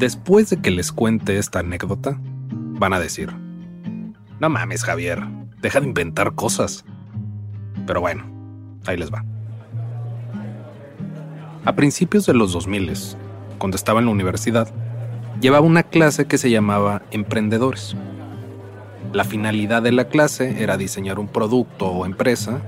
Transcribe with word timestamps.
Después 0.00 0.48
de 0.48 0.56
que 0.62 0.70
les 0.70 0.92
cuente 0.92 1.36
esta 1.36 1.58
anécdota, 1.58 2.18
van 2.48 2.94
a 2.94 2.98
decir, 2.98 3.36
no 4.40 4.48
mames 4.48 4.82
Javier, 4.82 5.22
deja 5.60 5.78
de 5.78 5.88
inventar 5.88 6.34
cosas. 6.34 6.86
Pero 7.86 8.00
bueno, 8.00 8.24
ahí 8.86 8.96
les 8.96 9.12
va. 9.12 9.26
A 11.66 11.76
principios 11.76 12.24
de 12.24 12.32
los 12.32 12.54
2000, 12.54 12.94
cuando 13.58 13.76
estaba 13.76 14.00
en 14.00 14.06
la 14.06 14.12
universidad, 14.12 14.72
llevaba 15.42 15.66
una 15.66 15.82
clase 15.82 16.24
que 16.24 16.38
se 16.38 16.50
llamaba 16.50 17.02
Emprendedores. 17.10 17.94
La 19.12 19.24
finalidad 19.24 19.82
de 19.82 19.92
la 19.92 20.08
clase 20.08 20.62
era 20.62 20.78
diseñar 20.78 21.18
un 21.18 21.28
producto 21.28 21.88
o 21.88 22.06
empresa 22.06 22.62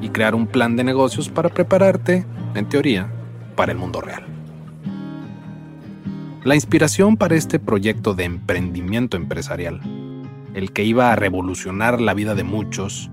y 0.00 0.08
crear 0.08 0.34
un 0.34 0.46
plan 0.46 0.74
de 0.74 0.84
negocios 0.84 1.28
para 1.28 1.50
prepararte, 1.50 2.24
en 2.54 2.66
teoría, 2.66 3.12
para 3.56 3.72
el 3.72 3.76
mundo 3.76 4.00
real. 4.00 4.37
La 6.44 6.54
inspiración 6.54 7.16
para 7.16 7.34
este 7.34 7.58
proyecto 7.58 8.14
de 8.14 8.22
emprendimiento 8.22 9.16
empresarial, 9.16 9.80
el 10.54 10.72
que 10.72 10.84
iba 10.84 11.12
a 11.12 11.16
revolucionar 11.16 12.00
la 12.00 12.14
vida 12.14 12.36
de 12.36 12.44
muchos 12.44 13.10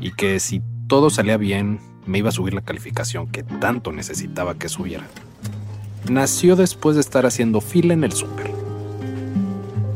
y 0.00 0.12
que 0.12 0.40
si 0.40 0.62
todo 0.86 1.10
salía 1.10 1.36
bien 1.36 1.78
me 2.06 2.18
iba 2.18 2.30
a 2.30 2.32
subir 2.32 2.54
la 2.54 2.62
calificación 2.62 3.26
que 3.28 3.42
tanto 3.42 3.92
necesitaba 3.92 4.54
que 4.54 4.70
subiera, 4.70 5.04
nació 6.08 6.56
después 6.56 6.96
de 6.96 7.02
estar 7.02 7.26
haciendo 7.26 7.60
fila 7.60 7.92
en 7.92 8.02
el 8.02 8.12
súper. 8.12 8.50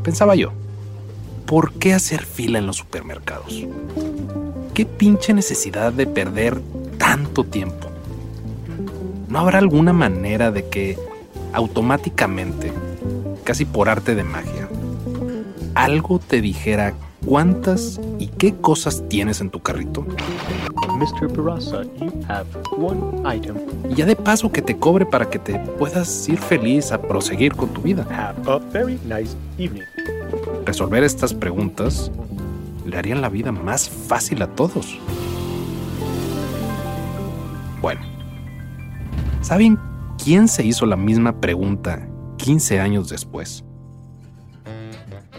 Pensaba 0.03 0.35
yo, 0.35 0.53
¿por 1.47 1.73
qué 1.73 1.93
hacer 1.95 2.23
fila 2.23 2.59
en 2.59 2.67
los 2.67 2.77
supermercados? 2.77 3.65
¿Qué 4.75 4.85
pinche 4.85 5.33
necesidad 5.33 5.91
de 5.91 6.05
perder 6.05 6.61
tanto 6.99 7.43
tiempo? 7.43 7.89
¿No 9.27 9.39
habrá 9.39 9.57
alguna 9.57 9.91
manera 9.91 10.51
de 10.51 10.69
que 10.69 11.08
automáticamente, 11.53 12.71
casi 13.43 13.65
por 13.65 13.89
arte 13.89 14.15
de 14.15 14.23
magia, 14.23 14.67
algo 15.75 16.19
te 16.19 16.41
dijera 16.41 16.93
cuántas 17.25 17.99
y 18.17 18.27
qué 18.27 18.55
cosas 18.55 19.03
tienes 19.07 19.41
en 19.41 19.49
tu 19.49 19.59
carrito? 19.61 20.05
Mr. 20.97 21.29
Barasa, 21.29 21.83
you 21.99 22.11
have 22.27 22.47
one 22.77 23.23
item. 23.25 23.55
Y 23.89 23.95
ya 23.95 24.05
de 24.05 24.15
paso 24.15 24.51
que 24.51 24.61
te 24.61 24.77
cobre 24.77 25.05
para 25.05 25.29
que 25.29 25.39
te 25.39 25.57
puedas 25.77 26.27
ir 26.27 26.37
feliz 26.37 26.91
a 26.91 27.01
proseguir 27.01 27.55
con 27.55 27.69
tu 27.69 27.81
vida. 27.81 28.05
Have 28.09 28.51
a 28.51 28.57
very 28.57 28.99
nice 29.05 29.35
evening. 29.57 29.85
Resolver 30.65 31.03
estas 31.03 31.33
preguntas 31.33 32.11
le 32.85 32.97
harían 32.97 33.21
la 33.21 33.29
vida 33.29 33.51
más 33.51 33.89
fácil 33.89 34.41
a 34.41 34.47
todos. 34.47 34.99
Bueno, 37.81 38.01
¿saben 39.41 39.79
quién 40.23 40.47
se 40.47 40.65
hizo 40.65 40.85
la 40.85 40.95
misma 40.95 41.39
pregunta 41.39 42.07
15 42.37 42.79
años 42.79 43.09
después? 43.09 43.63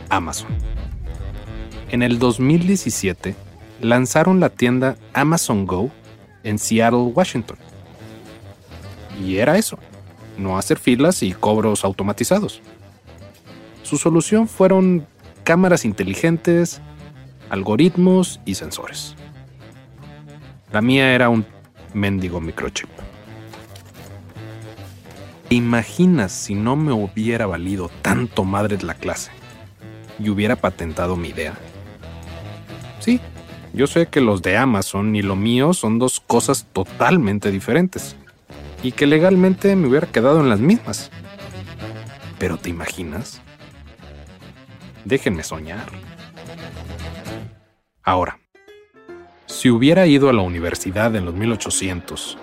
Amazon. 0.08 0.48
En 1.91 2.02
el 2.02 2.18
2017 2.18 3.34
lanzaron 3.80 4.41
la 4.41 4.48
tienda 4.48 4.96
Amazon 5.12 5.66
Go 5.66 5.91
en 6.42 6.58
Seattle, 6.58 7.12
Washington. 7.14 7.58
Y 9.22 9.36
era 9.36 9.58
eso, 9.58 9.78
no 10.38 10.56
hacer 10.56 10.78
filas 10.78 11.22
y 11.22 11.32
cobros 11.32 11.84
automatizados. 11.84 12.62
Su 13.82 13.98
solución 13.98 14.48
fueron 14.48 15.06
cámaras 15.44 15.84
inteligentes, 15.84 16.80
algoritmos 17.50 18.41
y 18.44 18.54
sensores. 18.54 19.14
La 20.72 20.80
mía 20.80 21.14
era 21.14 21.28
un 21.28 21.44
mendigo 21.92 22.41
microchip. 22.41 22.88
¿Te 25.50 25.56
imaginas 25.56 26.31
si 26.31 26.55
no 26.55 26.77
me 26.77 26.93
hubiera 26.93 27.44
valido 27.44 27.91
tanto 28.03 28.44
madre 28.44 28.78
la 28.83 28.94
clase 28.94 29.33
y 30.21 30.28
hubiera 30.28 30.55
patentado 30.55 31.16
mi 31.16 31.31
idea? 31.31 31.55
Sí, 33.00 33.19
yo 33.72 33.89
sé 33.89 34.06
que 34.06 34.21
los 34.21 34.43
de 34.43 34.56
Amazon 34.56 35.16
y 35.16 35.22
lo 35.22 35.34
mío 35.34 35.75
son 35.75 35.99
dos 35.99 36.21
cosas 36.21 36.69
totalmente 36.72 37.50
diferentes 37.50 38.15
y 38.84 38.93
que 38.93 39.09
legalmente 39.09 39.75
me 39.75 39.89
hubiera 39.89 40.06
quedado 40.06 40.39
en 40.39 40.50
las 40.50 40.60
mismas. 40.60 41.10
Pero 42.39 42.56
¿te 42.56 42.71
imaginas? 42.71 43.43
Déjenme 45.05 45.43
soñar. 45.43 45.89
Ahora, 48.05 48.39
si 49.47 49.69
hubiera 49.69 50.06
ido 50.06 50.28
a 50.28 50.33
la 50.33 50.43
universidad 50.43 51.16
en 51.16 51.25
los 51.25 51.34
1800 51.34 52.39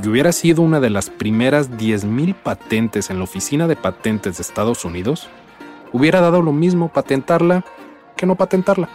y 0.00 0.08
hubiera 0.08 0.32
sido 0.32 0.62
una 0.62 0.80
de 0.80 0.90
las 0.90 1.10
primeras 1.10 1.70
10.000 1.70 2.34
patentes 2.34 3.10
en 3.10 3.18
la 3.18 3.24
Oficina 3.24 3.66
de 3.66 3.76
Patentes 3.76 4.36
de 4.36 4.42
Estados 4.42 4.84
Unidos, 4.84 5.28
hubiera 5.92 6.20
dado 6.20 6.42
lo 6.42 6.52
mismo 6.52 6.88
patentarla 6.88 7.64
que 8.16 8.26
no 8.26 8.36
patentarla. 8.36 8.88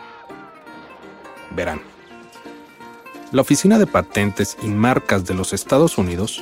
Verán. 1.56 1.82
La 3.32 3.42
Oficina 3.42 3.78
de 3.78 3.88
Patentes 3.88 4.58
y 4.62 4.68
Marcas 4.68 5.26
de 5.26 5.34
los 5.34 5.54
Estados 5.54 5.98
Unidos 5.98 6.42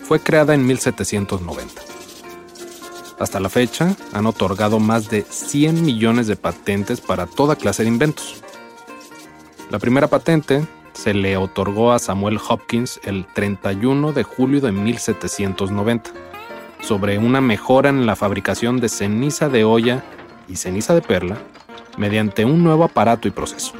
fue 0.00 0.20
creada 0.20 0.54
en 0.54 0.66
1790. 0.66 1.82
Hasta 3.18 3.38
la 3.38 3.48
fecha 3.48 3.94
han 4.12 4.26
otorgado 4.26 4.80
más 4.80 5.08
de 5.08 5.22
100 5.22 5.84
millones 5.84 6.26
de 6.26 6.36
patentes 6.36 7.00
para 7.00 7.26
toda 7.26 7.56
clase 7.56 7.82
de 7.82 7.88
inventos. 7.88 8.42
La 9.70 9.78
primera 9.78 10.08
patente 10.08 10.66
se 10.92 11.14
le 11.14 11.36
otorgó 11.36 11.92
a 11.92 11.98
Samuel 11.98 12.38
Hopkins 12.48 13.00
el 13.04 13.26
31 13.26 14.12
de 14.12 14.22
julio 14.22 14.60
de 14.60 14.72
1790 14.72 16.10
sobre 16.80 17.18
una 17.18 17.40
mejora 17.40 17.88
en 17.88 18.06
la 18.06 18.16
fabricación 18.16 18.80
de 18.80 18.88
ceniza 18.88 19.48
de 19.48 19.64
olla 19.64 20.04
y 20.48 20.56
ceniza 20.56 20.94
de 20.94 21.02
perla 21.02 21.38
mediante 21.96 22.44
un 22.44 22.62
nuevo 22.62 22.84
aparato 22.84 23.28
y 23.28 23.30
proceso. 23.30 23.72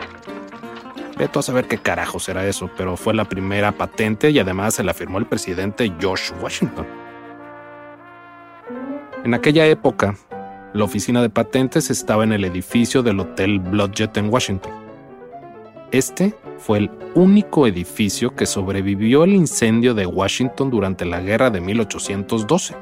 Veto 1.19 1.41
a 1.41 1.43
saber 1.43 1.67
qué 1.69 1.79
carajo 1.79 2.19
será 2.19 2.47
eso, 2.47 2.71
pero 2.77 2.97
fue 2.97 3.15
la 3.15 3.25
primera 3.25 3.73
patente 3.73 4.31
y 4.31 4.39
además 4.39 4.75
se 4.75 4.85
la 4.85 4.95
firmó 4.95 5.19
el 5.19 5.27
presidente 5.27 5.93
George 6.01 6.33
Washington. 6.41 6.87
En 9.25 9.35
aquella 9.35 9.67
época, 9.67 10.17
la 10.73 10.85
oficina 10.85 11.21
de 11.23 11.31
patentes 11.31 11.91
estaba 11.91 12.25
en 12.25 12.33
el 12.33 12.45
edificio 12.45 13.03
del 13.03 13.21
Hotel 13.21 13.59
Blodgett 13.59 14.17
en 14.17 14.33
Washington. 14.33 14.82
Este 15.93 16.35
fue 16.57 16.79
el 16.79 16.91
único 17.15 17.67
edificio 17.67 18.35
que 18.35 18.47
sobrevivió 18.47 19.25
al 19.25 19.35
incendio 19.35 19.93
de 19.93 20.07
Washington 20.07 20.71
durante 20.71 21.05
la 21.05 21.21
guerra 21.21 21.51
de 21.51 21.61
1812. 21.61 22.75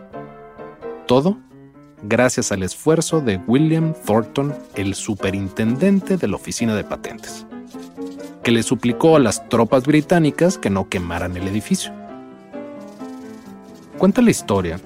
Todo 1.08 1.36
gracias 2.04 2.52
al 2.52 2.62
esfuerzo 2.62 3.20
de 3.20 3.38
William 3.48 3.94
Thornton, 4.06 4.54
el 4.76 4.94
superintendente 4.94 6.18
de 6.18 6.28
la 6.28 6.36
oficina 6.36 6.76
de 6.76 6.84
patentes, 6.84 7.46
que 8.44 8.52
le 8.52 8.62
suplicó 8.62 9.16
a 9.16 9.18
las 9.18 9.48
tropas 9.48 9.84
británicas 9.88 10.56
que 10.56 10.70
no 10.70 10.88
quemaran 10.88 11.36
el 11.36 11.48
edificio. 11.48 11.92
Cuenta 13.98 14.22
la 14.22 14.30
historia 14.30 14.80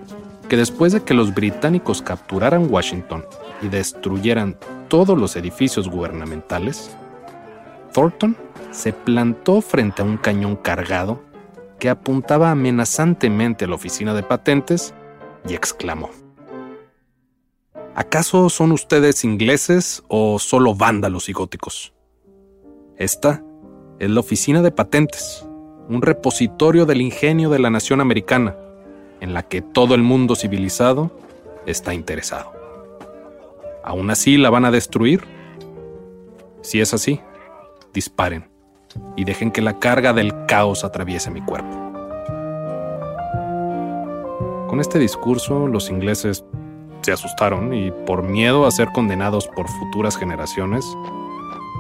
que 0.49 0.57
después 0.57 0.95
de 0.95 1.03
que 1.03 1.13
los 1.13 1.35
británicos 1.35 2.01
capturaran 2.01 2.73
Washington 2.73 3.23
y 3.61 3.69
destruyeran 3.69 4.57
todos 4.89 5.19
los 5.19 5.37
edificios 5.37 5.91
gubernamentales, 5.91 6.91
Thornton 7.95 8.37
se 8.73 8.93
plantó 8.93 9.63
frente 9.63 10.03
a 10.03 10.05
un 10.05 10.19
cañón 10.19 10.57
cargado 10.57 11.23
que 11.79 11.89
apuntaba 11.89 12.51
amenazantemente 12.51 13.65
a 13.65 13.69
la 13.69 13.77
oficina 13.77 14.13
de 14.15 14.25
patentes 14.25 14.93
y 15.49 15.55
exclamó, 15.55 16.11
¿Acaso 17.95 18.51
son 18.51 18.73
ustedes 18.73 19.23
ingleses 19.23 20.03
o 20.09 20.41
solo 20.41 20.75
vándalos 20.75 21.29
y 21.29 21.33
góticos? 21.33 21.95
Esta 22.97 23.45
es 24.01 24.11
la 24.11 24.19
Oficina 24.19 24.63
de 24.63 24.73
Patentes, 24.73 25.47
un 25.89 26.03
repositorio 26.03 26.87
del 26.87 27.01
ingenio 27.01 27.51
de 27.51 27.61
la 27.61 27.71
nación 27.71 28.01
americana, 28.01 28.57
en 29.21 29.33
la 29.33 29.45
que 29.45 29.63
todo 29.63 29.95
el 29.95 30.03
mundo 30.03 30.35
civilizado 30.35 31.13
está 31.67 31.95
interesado. 31.95 32.53
¿Aún 33.85 34.11
así 34.11 34.39
la 34.39 34.51
van 34.51 34.65
a 34.65 34.73
destruir? 34.73 35.23
Si 36.63 36.81
es 36.81 36.95
así, 36.95 37.21
disparen 37.95 38.51
y 39.17 39.25
dejen 39.25 39.51
que 39.51 39.63
la 39.63 39.79
carga 39.79 40.13
del 40.13 40.35
caos 40.47 40.85
atraviese 40.85 41.31
mi 41.31 41.41
cuerpo. 41.41 41.85
Con 44.69 44.81
este 44.81 44.99
discurso, 44.99 45.69
los 45.69 45.89
ingleses 45.89 46.45
se 47.03 47.13
asustaron 47.13 47.73
y 47.75 47.91
por 48.07 48.23
miedo 48.23 48.67
a 48.67 48.71
ser 48.71 48.89
condenados 48.89 49.47
por 49.49 49.69
futuras 49.69 50.17
generaciones, 50.17 50.85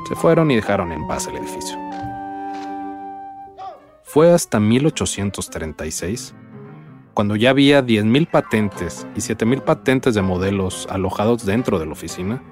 se 0.08 0.14
fueron 0.14 0.50
y 0.50 0.56
dejaron 0.56 0.93
en 0.93 1.06
paz 1.06 1.26
el 1.26 1.37
edificio. 1.37 1.78
Fue 4.02 4.32
hasta 4.32 4.60
1836, 4.60 6.34
cuando 7.14 7.37
ya 7.37 7.50
había 7.50 7.84
10.000 7.84 8.31
patentes 8.31 9.06
y 9.17 9.20
7.000 9.20 9.62
patentes 9.62 10.14
de 10.14 10.22
modelos 10.22 10.87
alojados 10.90 11.44
dentro 11.44 11.78
de 11.78 11.87
la 11.87 11.93
oficina, 11.93 12.43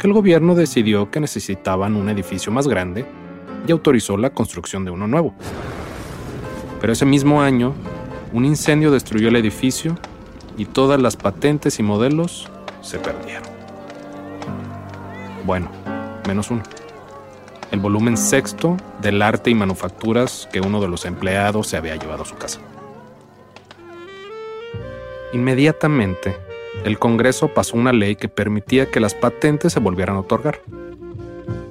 que 0.00 0.06
el 0.06 0.14
gobierno 0.14 0.54
decidió 0.54 1.10
que 1.10 1.20
necesitaban 1.20 1.94
un 1.94 2.08
edificio 2.08 2.50
más 2.50 2.66
grande 2.66 3.04
y 3.66 3.70
autorizó 3.70 4.16
la 4.16 4.30
construcción 4.30 4.86
de 4.86 4.90
uno 4.90 5.06
nuevo. 5.06 5.34
Pero 6.80 6.94
ese 6.94 7.04
mismo 7.04 7.42
año, 7.42 7.74
un 8.32 8.46
incendio 8.46 8.90
destruyó 8.90 9.28
el 9.28 9.36
edificio 9.36 9.98
y 10.56 10.64
todas 10.64 10.98
las 11.02 11.16
patentes 11.16 11.78
y 11.78 11.82
modelos 11.82 12.48
se 12.80 12.98
perdieron. 12.98 13.50
Bueno, 15.44 15.70
menos 16.26 16.50
uno. 16.50 16.62
El 17.70 17.80
volumen 17.80 18.16
sexto 18.16 18.78
del 19.02 19.20
arte 19.20 19.50
y 19.50 19.54
manufacturas 19.54 20.48
que 20.50 20.62
uno 20.62 20.80
de 20.80 20.88
los 20.88 21.04
empleados 21.04 21.66
se 21.66 21.76
había 21.76 21.96
llevado 21.96 22.22
a 22.22 22.26
su 22.26 22.36
casa. 22.36 22.60
Inmediatamente, 25.34 26.49
el 26.84 26.98
Congreso 26.98 27.48
pasó 27.48 27.76
una 27.76 27.92
ley 27.92 28.16
que 28.16 28.28
permitía 28.28 28.90
que 28.90 29.00
las 29.00 29.14
patentes 29.14 29.72
se 29.72 29.80
volvieran 29.80 30.16
a 30.16 30.20
otorgar. 30.20 30.60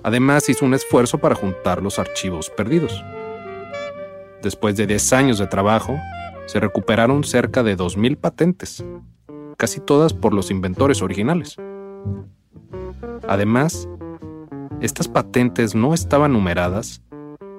Además, 0.03 0.49
hizo 0.49 0.65
un 0.65 0.73
esfuerzo 0.73 1.17
para 1.17 1.35
juntar 1.35 1.81
los 1.81 1.99
archivos 1.99 2.49
perdidos. 2.49 3.03
Después 4.41 4.77
de 4.77 4.87
10 4.87 5.13
años 5.13 5.39
de 5.39 5.47
trabajo, 5.47 5.97
se 6.45 6.59
recuperaron 6.59 7.23
cerca 7.23 7.63
de 7.63 7.75
2.000 7.75 8.17
patentes, 8.17 8.83
casi 9.57 9.79
todas 9.79 10.13
por 10.13 10.33
los 10.33 10.51
inventores 10.51 11.01
originales. 11.01 11.57
Además, 13.27 13.87
estas 14.81 15.07
patentes 15.07 15.75
no 15.75 15.93
estaban 15.93 16.33
numeradas 16.33 17.01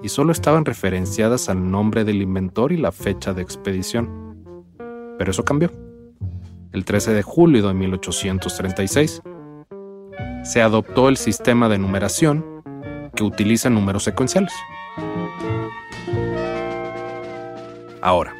y 0.03 0.09
solo 0.09 0.33
estaban 0.33 0.65
referenciadas 0.65 1.49
al 1.49 1.71
nombre 1.71 2.05
del 2.05 2.23
inventor 2.23 2.73
y 2.73 2.79
la 2.79 2.93
fecha 2.93 3.35
de 3.35 3.43
expedición. 3.43 4.37
Pero 5.19 5.31
eso 5.31 5.45
cambió. 5.45 5.90
El 6.73 6.85
13 6.85 7.13
de 7.13 7.23
julio 7.23 7.67
de 7.67 7.75
1836, 7.75 9.23
se 10.45 10.63
adoptó 10.63 11.09
el 11.09 11.17
sistema 11.17 11.69
de 11.69 11.79
numeración 11.79 12.63
que 13.17 13.25
utiliza 13.25 13.71
números 13.71 14.05
secuenciales. 14.05 14.53
Ahora, 18.01 18.35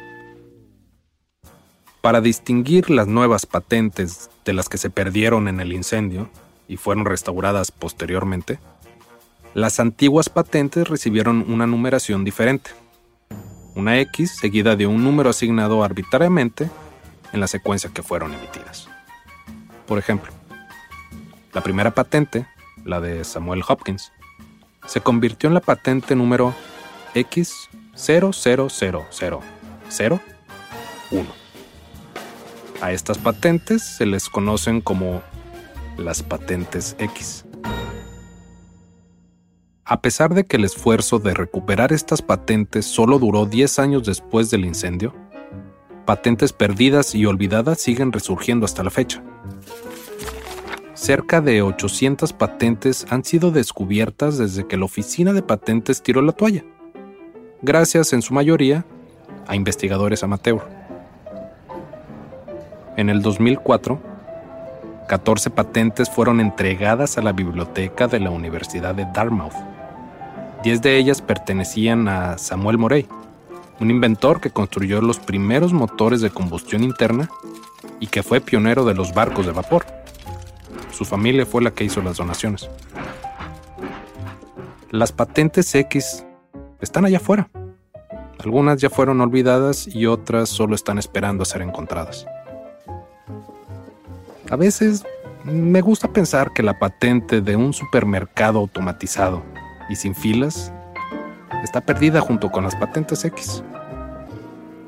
para 2.01 2.21
distinguir 2.21 2.89
las 2.89 3.07
nuevas 3.07 3.45
patentes 3.45 4.29
de 4.45 4.53
las 4.53 4.69
que 4.69 4.77
se 4.77 4.89
perdieron 4.89 5.49
en 5.49 5.59
el 5.59 5.73
incendio 5.73 6.29
y 6.69 6.77
fueron 6.77 7.03
restauradas 7.03 7.71
posteriormente, 7.71 8.59
las 9.53 9.81
antiguas 9.81 10.29
patentes 10.29 10.87
recibieron 10.87 11.45
una 11.51 11.67
numeración 11.67 12.23
diferente. 12.23 12.71
Una 13.75 13.99
X 13.99 14.37
seguida 14.39 14.77
de 14.77 14.87
un 14.87 15.03
número 15.03 15.29
asignado 15.29 15.83
arbitrariamente 15.83 16.69
en 17.33 17.39
la 17.39 17.47
secuencia 17.47 17.89
que 17.93 18.03
fueron 18.03 18.33
emitidas. 18.33 18.89
Por 19.87 19.97
ejemplo, 19.99 20.31
la 21.53 21.61
primera 21.61 21.91
patente, 21.91 22.45
la 22.85 22.99
de 22.99 23.23
Samuel 23.23 23.63
Hopkins, 23.67 24.11
se 24.85 25.01
convirtió 25.01 25.47
en 25.47 25.53
la 25.53 25.61
patente 25.61 26.15
número 26.15 26.55
X000001 27.13 29.41
a 32.81 32.91
estas 32.91 33.19
patentes 33.19 33.83
se 33.83 34.07
les 34.07 34.27
conocen 34.27 34.81
como 34.81 35.21
las 35.97 36.23
patentes 36.23 36.95
X. 36.97 37.45
A 39.85 40.01
pesar 40.01 40.33
de 40.33 40.45
que 40.45 40.57
el 40.57 40.65
esfuerzo 40.65 41.19
de 41.19 41.33
recuperar 41.33 41.93
estas 41.93 42.23
patentes 42.23 42.85
solo 42.85 43.19
duró 43.19 43.45
10 43.45 43.79
años 43.79 44.05
después 44.05 44.49
del 44.49 44.65
incendio, 44.65 45.13
patentes 46.05 46.53
perdidas 46.53 47.15
y 47.15 47.25
olvidadas 47.25 47.79
siguen 47.79 48.11
resurgiendo 48.11 48.65
hasta 48.65 48.83
la 48.83 48.89
fecha. 48.89 49.23
Cerca 50.93 51.41
de 51.41 51.61
800 51.61 52.33
patentes 52.33 53.07
han 53.09 53.23
sido 53.23 53.51
descubiertas 53.51 54.37
desde 54.37 54.67
que 54.67 54.77
la 54.77 54.85
oficina 54.85 55.33
de 55.33 55.41
patentes 55.41 56.03
tiró 56.03 56.21
la 56.21 56.31
toalla, 56.31 56.63
gracias 57.61 58.13
en 58.13 58.21
su 58.21 58.33
mayoría 58.33 58.85
a 59.47 59.55
investigadores 59.55 60.23
amateur. 60.23 60.61
En 62.97 63.09
el 63.09 63.21
2004, 63.21 63.99
14 65.07 65.49
patentes 65.49 66.09
fueron 66.09 66.39
entregadas 66.39 67.17
a 67.17 67.21
la 67.21 67.31
biblioteca 67.31 68.07
de 68.07 68.19
la 68.19 68.29
Universidad 68.29 68.93
de 68.93 69.05
Dartmouth. 69.05 69.53
Diez 70.63 70.81
de 70.81 70.97
ellas 70.97 71.21
pertenecían 71.21 72.07
a 72.07 72.37
Samuel 72.37 72.77
Morey, 72.77 73.07
un 73.81 73.89
inventor 73.89 74.39
que 74.39 74.51
construyó 74.51 75.01
los 75.01 75.19
primeros 75.19 75.73
motores 75.73 76.21
de 76.21 76.29
combustión 76.29 76.83
interna 76.83 77.29
y 77.99 78.07
que 78.07 78.21
fue 78.21 78.39
pionero 78.39 78.85
de 78.85 78.93
los 78.93 79.13
barcos 79.13 79.47
de 79.47 79.51
vapor. 79.51 79.85
Su 80.91 81.03
familia 81.03 81.47
fue 81.47 81.63
la 81.63 81.71
que 81.71 81.83
hizo 81.83 82.01
las 82.01 82.17
donaciones. 82.17 82.69
Las 84.91 85.11
patentes 85.11 85.73
X 85.73 86.23
están 86.79 87.05
allá 87.05 87.17
afuera. 87.17 87.49
Algunas 88.39 88.79
ya 88.79 88.89
fueron 88.89 89.19
olvidadas 89.19 89.87
y 89.87 90.05
otras 90.05 90.49
solo 90.49 90.75
están 90.75 90.99
esperando 90.99 91.43
a 91.43 91.45
ser 91.45 91.61
encontradas. 91.63 92.25
A 94.51 94.55
veces 94.55 95.03
me 95.43 95.81
gusta 95.81 96.11
pensar 96.11 96.53
que 96.53 96.61
la 96.61 96.77
patente 96.77 97.41
de 97.41 97.55
un 97.55 97.73
supermercado 97.73 98.59
automatizado 98.59 99.43
y 99.89 99.95
sin 99.95 100.13
filas 100.13 100.71
está 101.63 101.81
perdida 101.81 102.21
junto 102.21 102.51
con 102.51 102.63
las 102.63 102.75
patentes 102.75 103.23
X. 103.25 103.63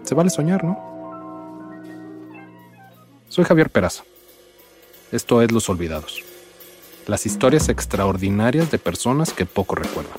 Se 0.04 0.16
vale 0.16 0.30
soñar, 0.30 0.64
¿no? 0.64 0.94
Soy 3.30 3.46
Javier 3.46 3.70
Peraza. 3.70 4.04
Esto 5.12 5.42
es 5.42 5.52
Los 5.52 5.70
Olvidados. 5.70 6.24
Las 7.08 7.26
historias 7.26 7.70
extraordinarias 7.70 8.72
de 8.72 8.78
personas 8.78 9.34
que 9.34 9.46
poco 9.46 9.76
recuerdan. 9.76 10.18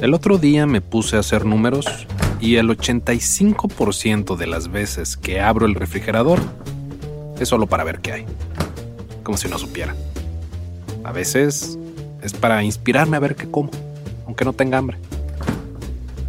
El 0.00 0.14
otro 0.14 0.38
día 0.38 0.66
me 0.66 0.80
puse 0.80 1.16
a 1.16 1.20
hacer 1.20 1.44
números 1.44 1.86
y 2.40 2.56
el 2.56 2.68
85% 2.70 4.36
de 4.36 4.46
las 4.48 4.72
veces 4.72 5.16
que 5.16 5.40
abro 5.40 5.64
el 5.64 5.76
refrigerador 5.76 6.40
es 7.38 7.48
solo 7.48 7.68
para 7.68 7.84
ver 7.84 8.00
qué 8.00 8.12
hay, 8.12 8.26
como 9.22 9.38
si 9.38 9.48
no 9.48 9.58
supiera. 9.58 9.94
A 11.04 11.12
veces 11.12 11.78
es 12.22 12.32
para 12.32 12.62
inspirarme 12.62 13.16
a 13.16 13.20
ver 13.20 13.36
qué 13.36 13.50
como, 13.50 13.70
aunque 14.26 14.44
no 14.44 14.52
tenga 14.52 14.78
hambre. 14.78 14.98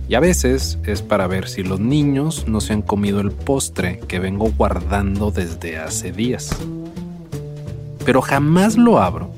Y 0.09 0.15
a 0.15 0.19
veces 0.19 0.77
es 0.85 1.01
para 1.01 1.27
ver 1.27 1.47
si 1.47 1.63
los 1.63 1.79
niños 1.79 2.45
no 2.47 2.61
se 2.61 2.73
han 2.73 2.81
comido 2.81 3.21
el 3.21 3.31
postre 3.31 3.99
que 4.07 4.19
vengo 4.19 4.51
guardando 4.57 5.31
desde 5.31 5.77
hace 5.77 6.11
días. 6.11 6.55
Pero 8.05 8.21
jamás 8.21 8.77
lo 8.77 8.99
abro 8.99 9.31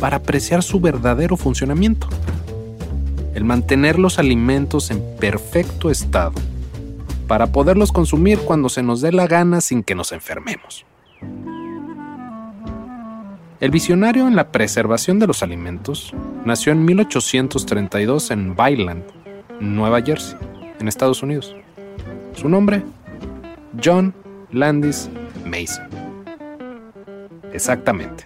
para 0.00 0.18
apreciar 0.18 0.62
su 0.62 0.80
verdadero 0.80 1.36
funcionamiento 1.36 2.08
el 3.34 3.44
mantener 3.44 3.98
los 3.98 4.18
alimentos 4.18 4.90
en 4.90 5.02
perfecto 5.18 5.90
estado 5.90 6.32
para 7.26 7.52
poderlos 7.52 7.92
consumir 7.92 8.38
cuando 8.40 8.68
se 8.68 8.82
nos 8.82 9.00
dé 9.00 9.12
la 9.12 9.26
gana 9.26 9.60
sin 9.60 9.82
que 9.82 9.94
nos 9.94 10.12
enfermemos. 10.12 10.84
El 13.60 13.70
visionario 13.70 14.26
en 14.26 14.36
la 14.36 14.52
preservación 14.52 15.18
de 15.18 15.26
los 15.26 15.42
alimentos 15.42 16.14
nació 16.46 16.72
en 16.72 16.82
1832 16.82 18.30
en 18.30 18.56
Byland, 18.56 19.04
Nueva 19.60 20.00
Jersey, 20.00 20.38
en 20.78 20.88
Estados 20.88 21.22
Unidos. 21.22 21.54
Su 22.34 22.48
nombre, 22.48 22.82
John 23.84 24.14
Landis 24.50 25.10
Mason. 25.44 25.86
Exactamente. 27.52 28.24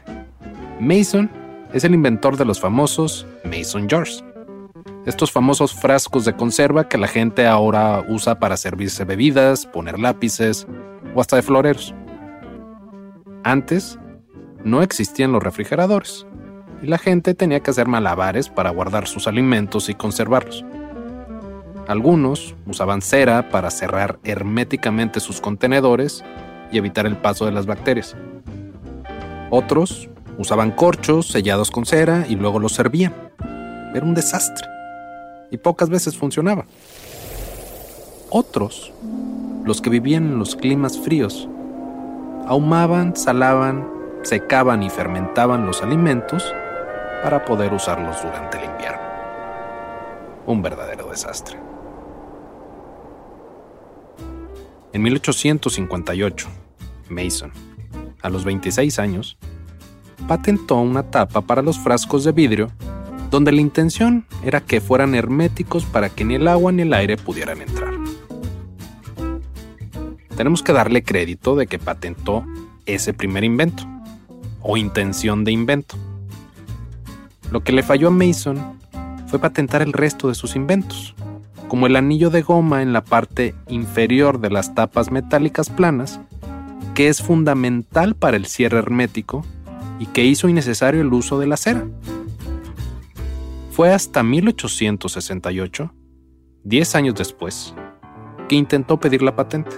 Mason 0.79 1.29
es 1.73 1.83
el 1.83 1.95
inventor 1.95 2.37
de 2.37 2.45
los 2.45 2.61
famosos 2.61 3.27
Mason 3.45 3.89
Jars 3.89 4.23
Estos 5.05 5.33
famosos 5.33 5.75
frascos 5.75 6.25
de 6.25 6.37
conserva 6.37 6.89
que 6.89 6.97
la 6.97 7.09
gente 7.09 7.49
ahora 7.49 8.05
usa 8.09 8.39
para 8.39 8.57
servirse 8.57 9.05
bebidas, 9.05 9.67
poner 9.67 9.99
lápices 9.99 10.69
o 11.13 11.21
hasta 11.21 11.35
de 11.35 11.43
floreros. 11.43 11.93
Antes, 13.43 13.99
no 14.65 14.83
existían 14.83 15.33
los 15.33 15.43
refrigeradores 15.43 16.27
y 16.83 16.87
la 16.87 16.99
gente 16.99 17.35
tenía 17.35 17.61
que 17.61 17.71
hacer 17.71 17.87
malabares 17.87 18.49
para 18.49 18.71
guardar 18.71 19.07
sus 19.07 19.27
alimentos 19.27 19.89
y 19.89 19.95
conservarlos. 19.95 20.65
Algunos 21.87 22.55
usaban 22.67 23.03
cera 23.03 23.51
para 23.51 23.71
cerrar 23.71 24.19
herméticamente 24.25 25.21
sus 25.21 25.41
contenedores 25.41 26.25
y 26.73 26.79
evitar 26.79 27.07
el 27.07 27.19
paso 27.19 27.45
de 27.45 27.53
las 27.53 27.67
bacterias. 27.67 28.17
Otros 29.51 30.09
usaban 30.39 30.71
corchos 30.71 31.29
sellados 31.29 31.71
con 31.71 31.85
cera 31.85 32.25
y 32.29 32.37
luego 32.37 32.59
los 32.59 32.73
servían. 32.73 33.15
Era 33.95 34.05
un 34.05 34.15
desastre 34.15 34.67
y 35.51 35.59
pocas 35.59 35.89
veces 35.91 36.17
funcionaba. 36.17 36.65
Otros, 38.31 38.93
los 39.65 39.81
que 39.81 39.91
vivían 39.91 40.25
en 40.25 40.39
los 40.39 40.57
climas 40.57 40.99
fríos, 40.99 41.49
ahumaban, 42.47 43.15
salaban, 43.15 43.94
secaban 44.25 44.83
y 44.83 44.91
fermentaban 44.91 45.67
los 45.67 45.83
alimentos 45.83 46.55
para 47.23 47.45
poder 47.45 47.73
usarlos 47.73 48.23
durante 48.23 48.59
el 48.59 48.65
invierno. 48.65 49.01
Un 50.47 50.63
verdadero 50.63 51.09
desastre. 51.09 51.59
En 54.93 55.03
1858, 55.03 56.49
Mason, 57.09 57.53
a 58.23 58.29
los 58.29 58.45
26 58.45 58.99
años, 58.99 59.39
patentó 60.29 60.77
una 60.77 61.03
tapa 61.11 61.41
para 61.41 61.63
los 61.63 61.79
frascos 61.79 62.25
de 62.25 62.33
vidrio 62.33 62.71
donde 63.31 63.51
la 63.51 63.61
intención 63.61 64.27
era 64.45 64.61
que 64.61 64.81
fueran 64.81 65.15
herméticos 65.15 65.85
para 65.85 66.09
que 66.09 66.25
ni 66.25 66.37
el 66.37 66.47
agua 66.47 66.71
ni 66.71 66.83
el 66.83 66.95
aire 66.95 67.17
pudieran 67.17 67.61
entrar. 67.63 67.93
Tenemos 70.37 70.63
que 70.63 70.73
darle 70.73 71.03
crédito 71.03 71.57
de 71.57 71.67
que 71.67 71.81
patentó 71.81 72.45
ese 72.87 73.13
primer 73.13 73.43
invento, 73.43 73.85
o 74.65 74.77
intención 74.77 75.45
de 75.45 75.53
invento. 75.53 75.97
Lo 77.53 77.63
que 77.63 77.73
le 77.73 77.85
falló 77.85 78.09
a 78.09 78.11
Mason 78.11 78.81
fue 79.29 79.39
patentar 79.39 79.83
el 79.83 79.93
resto 79.93 80.29
de 80.29 80.35
sus 80.35 80.57
inventos, 80.57 81.15
como 81.69 81.87
el 81.87 81.95
anillo 81.95 82.31
de 82.31 82.43
goma 82.43 82.83
en 82.83 82.93
la 82.93 83.05
parte 83.05 83.55
inferior 83.69 84.41
de 84.41 84.51
las 84.51 84.75
tapas 84.75 85.13
metálicas 85.13 85.71
planas, 85.71 86.21
que 86.95 87.09
es 87.09 87.23
fundamental 87.23 88.17
para 88.17 88.37
el 88.37 88.47
cierre 88.47 88.79
hermético 88.79 89.45
y 89.99 90.07
que 90.07 90.25
hizo 90.25 90.49
innecesario 90.49 91.03
el 91.03 91.13
uso 91.13 91.39
de 91.39 91.47
la 91.47 91.57
cera. 91.57 91.87
Fue 93.71 93.93
hasta 93.93 94.23
1868, 94.23 95.93
10 96.63 96.95
años 96.95 97.15
después, 97.17 97.75
que 98.49 98.57
intentó 98.57 98.99
pedir 98.99 99.23
la 99.23 99.37
patente. 99.37 99.77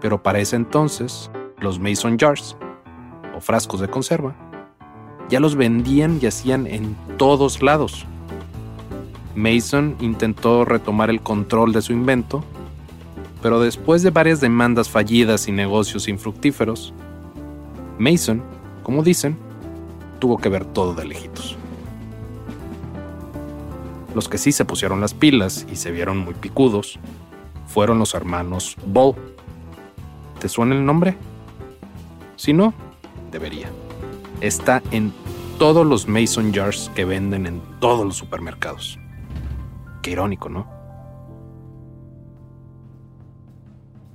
Pero 0.00 0.22
para 0.22 0.40
ese 0.40 0.56
entonces, 0.56 1.30
los 1.58 1.78
Mason 1.78 2.18
Jars, 2.18 2.56
frascos 3.42 3.80
de 3.80 3.88
conserva, 3.88 4.34
ya 5.28 5.40
los 5.40 5.56
vendían 5.56 6.18
y 6.22 6.26
hacían 6.26 6.66
en 6.66 6.96
todos 7.18 7.62
lados. 7.62 8.06
Mason 9.34 9.96
intentó 10.00 10.64
retomar 10.64 11.10
el 11.10 11.20
control 11.20 11.72
de 11.72 11.82
su 11.82 11.92
invento, 11.92 12.44
pero 13.42 13.60
después 13.60 14.02
de 14.02 14.10
varias 14.10 14.40
demandas 14.40 14.88
fallidas 14.88 15.48
y 15.48 15.52
negocios 15.52 16.08
infructíferos, 16.08 16.92
Mason, 17.98 18.42
como 18.82 19.02
dicen, 19.02 19.36
tuvo 20.18 20.38
que 20.38 20.48
ver 20.48 20.64
todo 20.64 20.94
de 20.94 21.04
lejitos. 21.04 21.56
Los 24.14 24.28
que 24.28 24.38
sí 24.38 24.52
se 24.52 24.64
pusieron 24.64 25.00
las 25.00 25.14
pilas 25.14 25.66
y 25.70 25.76
se 25.76 25.90
vieron 25.90 26.18
muy 26.18 26.34
picudos 26.34 26.98
fueron 27.66 27.98
los 27.98 28.14
hermanos 28.14 28.76
Ball. 28.84 29.14
¿Te 30.38 30.48
suena 30.48 30.74
el 30.74 30.84
nombre? 30.84 31.16
Si 32.36 32.52
no, 32.52 32.74
debería. 33.32 33.68
Está 34.40 34.82
en 34.92 35.12
todos 35.58 35.84
los 35.86 36.06
Mason 36.06 36.52
Jars 36.52 36.90
que 36.94 37.04
venden 37.04 37.46
en 37.46 37.60
todos 37.80 38.06
los 38.06 38.16
supermercados. 38.16 38.98
Qué 40.02 40.12
irónico, 40.12 40.48
¿no? 40.48 40.66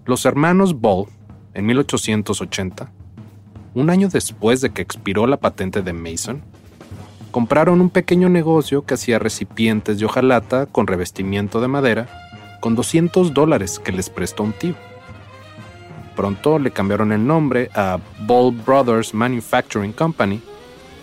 Los 0.06 0.26
hermanos 0.26 0.80
Ball, 0.80 1.08
en 1.54 1.66
1880, 1.66 2.92
un 3.74 3.90
año 3.90 4.08
después 4.08 4.62
de 4.62 4.70
que 4.70 4.82
expiró 4.82 5.28
la 5.28 5.38
patente 5.38 5.82
de 5.82 5.92
Mason, 5.92 6.42
compraron 7.32 7.82
un 7.82 7.90
pequeño 7.90 8.30
negocio 8.30 8.86
que 8.86 8.94
hacía 8.94 9.20
recipientes 9.20 10.00
de 10.00 10.06
hojalata 10.06 10.66
con 10.66 10.88
revestimiento 10.88 11.60
de 11.60 11.68
madera 11.68 12.08
con 12.60 12.76
200 12.76 13.34
dólares 13.34 13.80
que 13.80 13.92
les 13.92 14.10
prestó 14.10 14.44
un 14.44 14.54
tío. 14.54 14.76
Pronto 16.18 16.60
le 16.60 16.72
cambiaron 16.72 17.14
el 17.14 17.26
nombre 17.26 17.70
a 17.74 17.98
Ball 18.20 18.52
Brothers 18.52 19.14
Manufacturing 19.14 19.94
Company 19.94 20.42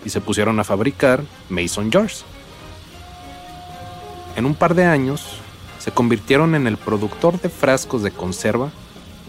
y 0.05 0.11
se 0.11 0.21
pusieron 0.21 0.61
a 0.61 0.65
fabricar 0.65 1.23
Mason 1.49 1.91
Jars. 1.91 2.27
En 4.37 4.45
un 4.45 4.55
par 4.55 4.75
de 4.75 4.85
años, 4.85 5.39
se 5.79 5.93
convirtieron 5.93 6.55
en 6.55 6.67
el 6.67 6.77
productor 6.77 7.41
de 7.41 7.49
frascos 7.49 8.03
de 8.03 8.11
conserva 8.11 8.71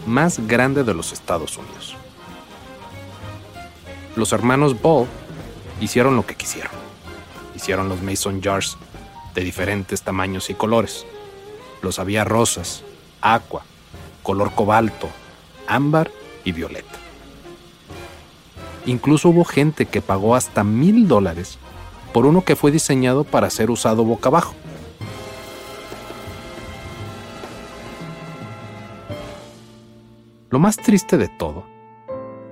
más 0.06 0.46
grande 0.46 0.84
de 0.84 0.92
los 0.92 1.12
Estados 1.12 1.56
Unidos. 1.56 1.96
Los 4.14 4.32
hermanos 4.34 4.78
Ball 4.82 5.06
hicieron 5.80 6.16
lo 6.16 6.26
que 6.26 6.34
quisieron 6.34 6.86
hicieron 7.56 7.88
los 7.88 8.02
mason 8.02 8.40
jars 8.40 8.76
de 9.34 9.42
diferentes 9.42 10.02
tamaños 10.02 10.50
y 10.50 10.54
colores. 10.54 11.04
Los 11.82 11.98
había 11.98 12.22
rosas, 12.22 12.84
aqua, 13.20 13.62
color 14.22 14.52
cobalto, 14.54 15.08
ámbar 15.68 16.10
y 16.44 16.52
violeta. 16.52 16.98
Incluso 18.86 19.30
hubo 19.30 19.44
gente 19.44 19.86
que 19.86 20.00
pagó 20.00 20.34
hasta 20.34 20.62
mil 20.62 21.08
dólares 21.08 21.58
por 22.12 22.24
uno 22.24 22.44
que 22.44 22.56
fue 22.56 22.70
diseñado 22.70 23.24
para 23.24 23.50
ser 23.50 23.70
usado 23.70 24.04
boca 24.04 24.28
abajo. 24.28 24.54
Lo 30.50 30.60
más 30.60 30.76
triste 30.76 31.18
de 31.18 31.28
todo 31.28 31.64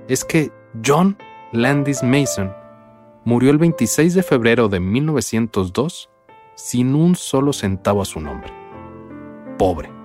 es 0.07 0.25
que 0.25 0.51
John 0.85 1.17
Landis 1.51 2.03
Mason 2.03 2.53
murió 3.23 3.49
el 3.49 3.57
26 3.57 4.13
de 4.13 4.21
febrero 4.21 4.67
de 4.67 4.79
1902 4.79 6.09
sin 6.55 6.93
un 6.93 7.15
solo 7.15 7.53
centavo 7.53 8.01
a 8.01 8.05
su 8.05 8.19
nombre. 8.19 8.51
Pobre. 9.57 10.04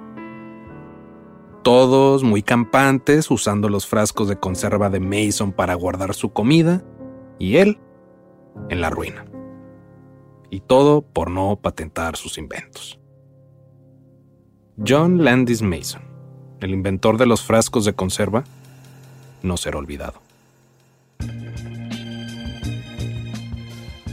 Todos 1.63 2.23
muy 2.23 2.43
campantes 2.43 3.31
usando 3.31 3.69
los 3.69 3.87
frascos 3.87 4.29
de 4.29 4.39
conserva 4.39 4.91
de 4.91 5.01
Mason 5.01 5.53
para 5.53 5.75
guardar 5.75 6.15
su 6.15 6.33
comida 6.33 6.83
y 7.39 7.57
él 7.57 7.79
en 8.69 8.81
la 8.81 8.91
ruina. 8.91 9.27
Y 10.51 10.61
todo 10.61 11.03
por 11.03 11.31
no 11.31 11.57
patentar 11.57 12.17
sus 12.17 12.39
inventos. 12.39 12.99
John 14.87 15.23
Landis 15.23 15.63
Mason, 15.63 16.03
el 16.61 16.71
inventor 16.71 17.19
de 17.19 17.27
los 17.27 17.43
frascos 17.43 17.85
de 17.85 17.93
conserva, 17.93 18.45
no 19.43 19.57
será 19.57 19.79
olvidado. 19.79 20.21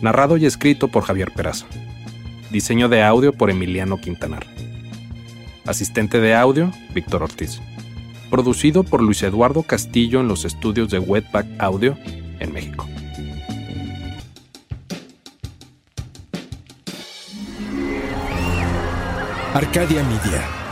narrado 0.01 0.37
y 0.37 0.45
escrito 0.45 0.87
por 0.87 1.03
Javier 1.03 1.31
Peraza. 1.35 1.65
Diseño 2.51 2.89
de 2.89 3.03
audio 3.03 3.33
por 3.33 3.49
Emiliano 3.49 3.99
Quintanar. 3.99 4.45
Asistente 5.67 6.21
de 6.21 6.33
audio, 6.33 6.71
Víctor 6.93 7.23
Ortiz. 7.23 7.59
Producido 8.29 8.83
por 8.83 9.03
Luis 9.03 9.21
Eduardo 9.21 9.63
Castillo 9.63 10.21
en 10.21 10.29
los 10.29 10.45
estudios 10.45 10.89
de 10.89 10.99
Wetback 10.99 11.45
Audio 11.59 11.97
en 12.39 12.53
México. 12.53 12.87
Arcadia 19.53 20.03
Media. 20.03 20.66